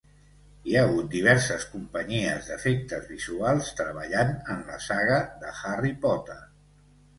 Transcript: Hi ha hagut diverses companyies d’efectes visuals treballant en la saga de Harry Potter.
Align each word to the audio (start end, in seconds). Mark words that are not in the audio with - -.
Hi 0.69 0.77
ha 0.77 0.85
hagut 0.85 1.11
diverses 1.15 1.65
companyies 1.73 2.47
d’efectes 2.47 3.05
visuals 3.11 3.71
treballant 3.83 4.35
en 4.57 4.67
la 4.73 4.81
saga 4.89 5.23
de 5.45 5.55
Harry 5.63 5.95
Potter. 6.09 6.43